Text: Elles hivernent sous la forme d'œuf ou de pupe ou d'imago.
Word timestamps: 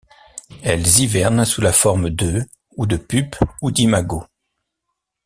Elles 0.63 0.99
hivernent 0.99 1.45
sous 1.45 1.61
la 1.61 1.71
forme 1.71 2.09
d'œuf 2.09 2.43
ou 2.75 2.87
de 2.87 2.97
pupe 2.97 3.35
ou 3.61 3.69
d'imago. 3.69 4.23